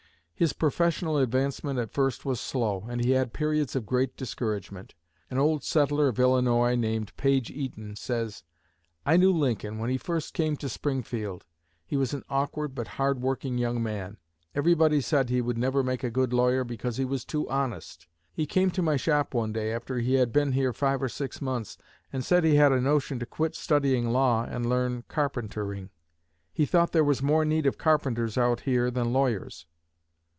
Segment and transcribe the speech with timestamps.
[0.33, 4.95] His professional advancement at first was slow, and he had periods of great discouragement.
[5.29, 8.43] An old settler of Illinois, named Page Eaton, says:
[9.05, 11.45] "I knew Lincoln when he first came to Springfield.
[11.85, 14.17] He was an awkward but hard working young man.
[14.55, 18.07] Everybody said he would never make a good lawyer because he was too honest.
[18.33, 21.39] He came to my shop one day, after he had been here five or six
[21.39, 21.77] months,
[22.11, 25.91] and said he had a notion to quit studying law and learn carpentering.
[26.51, 29.67] He thought there was more need of carpenters out here than lawyers."